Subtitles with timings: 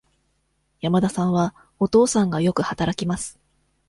[0.81, 3.37] 山田さんは、お父さんがよく働きます。